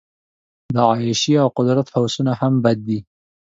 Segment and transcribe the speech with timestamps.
[0.73, 2.99] د عیاشۍ او قدرت هوسونه هم بد دي.